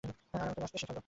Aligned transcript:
আর 0.03 0.09
আমাকে 0.41 0.59
বাঁচতে 0.61 0.77
শেখালো। 0.77 0.99